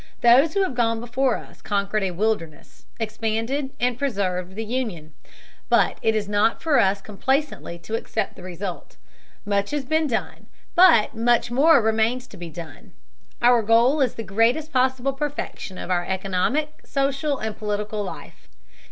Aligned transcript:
Those 0.21 0.55
who 0.55 0.63
have 0.63 0.73
gone 0.73 0.99
before 0.99 1.35
us 1.37 1.61
conquered 1.61 2.01
a 2.01 2.09
wilderness, 2.09 2.87
expanded 2.99 3.69
and 3.79 3.99
preserved 3.99 4.55
the 4.55 4.65
Union. 4.65 5.13
But 5.69 5.99
it 6.01 6.15
is 6.15 6.27
not 6.27 6.59
for 6.59 6.79
us 6.79 7.01
complacently 7.03 7.77
to 7.77 7.93
accept 7.93 8.35
the 8.35 8.41
result. 8.41 8.97
Much 9.45 9.69
has 9.69 9.85
been 9.85 10.07
done, 10.07 10.47
but 10.73 11.13
much 11.15 11.51
more 11.51 11.83
remains 11.83 12.25
to 12.29 12.35
be 12.37 12.49
done. 12.49 12.93
Our 13.43 13.61
goal 13.61 14.01
is 14.01 14.15
the 14.15 14.23
greatest 14.23 14.71
possible 14.73 15.13
perfection 15.13 15.77
of 15.77 15.91
our 15.91 16.03
economic, 16.03 16.81
social 16.83 17.37
and 17.37 17.55
political 17.55 18.03
life. 18.03 18.47